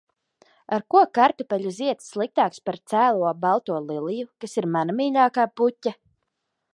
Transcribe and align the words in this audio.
Ar 0.77 0.83
ko 0.93 1.01
kartupeļu 1.17 1.73
zieds 1.79 2.07
sliktāks 2.13 2.63
par 2.69 2.79
cēlo, 2.93 3.35
balto 3.45 3.77
liliju, 3.91 4.31
kas 4.45 4.59
ir 4.63 4.69
mana 4.77 4.97
mīļākā 5.01 5.49
puķe? 5.61 5.95